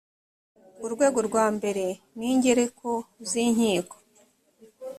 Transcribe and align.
urwego 0.85 1.19
rwa 1.27 1.45
mbere 1.55 1.85
n’ingereko 2.19 2.89
z’inkiko 3.29 3.95